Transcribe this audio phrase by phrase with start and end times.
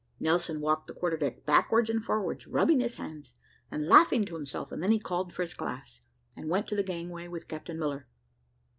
[0.19, 3.35] Nelson walked the quarterdeck backwards and forwards, rubbing his hands,
[3.69, 6.01] and laughing to himself, and then he called for his glass,
[6.35, 8.07] and went to the gangway with Captain Miller.